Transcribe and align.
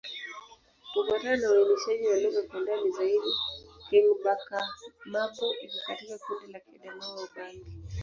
Kufuatana 0.91 1.37
na 1.37 1.51
uainishaji 1.51 2.07
wa 2.07 2.19
lugha 2.19 2.41
kwa 2.47 2.59
ndani 2.59 2.91
zaidi, 2.91 3.27
Kingbaka-Ma'bo 3.89 5.55
iko 5.65 5.77
katika 5.87 6.17
kundi 6.17 6.51
la 6.51 6.59
Kiadamawa-Ubangi. 6.59 7.65